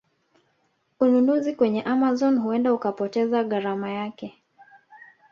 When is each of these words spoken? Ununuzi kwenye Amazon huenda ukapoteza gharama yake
Ununuzi 0.99 1.53
kwenye 1.55 1.81
Amazon 1.83 2.37
huenda 2.39 2.73
ukapoteza 2.73 3.43
gharama 3.43 3.89
yake 3.91 4.41